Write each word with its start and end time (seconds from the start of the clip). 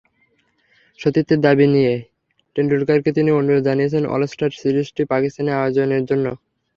সতীর্থের 0.99 1.39
দাবি 1.41 1.65
নিয়েই 1.73 2.01
টেন্ডুলকারকে 2.55 3.09
তিনি 3.17 3.29
অনুরোধ 3.31 3.61
জানিয়েছেন 3.67 4.03
অলস্টার 4.13 4.51
সিরিজটি 4.59 5.03
পাকিস্তানে 5.11 5.51
আয়োজনের 5.55 6.03
জন্য। 6.09 6.25